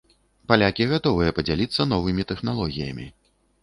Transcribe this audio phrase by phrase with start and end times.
[0.51, 3.05] Палякі гатовыя падзяліцца новымі тэхналогіямі.